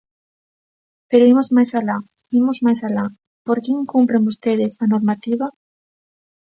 [1.09, 1.97] Pero imos máis alá,
[2.39, 3.05] imos máis alá,
[3.45, 5.47] ¿por que incumpren vostedes a normativa?